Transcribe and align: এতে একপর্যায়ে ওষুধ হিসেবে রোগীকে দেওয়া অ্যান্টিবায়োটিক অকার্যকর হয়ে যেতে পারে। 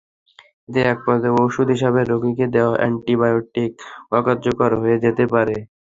এতে 0.69 0.79
একপর্যায়ে 0.85 1.37
ওষুধ 1.41 1.67
হিসেবে 1.75 2.01
রোগীকে 2.03 2.45
দেওয়া 2.55 2.73
অ্যান্টিবায়োটিক 2.77 3.71
অকার্যকর 4.11 4.71
হয়ে 4.81 4.97
যেতে 5.03 5.23
পারে। 5.33 5.55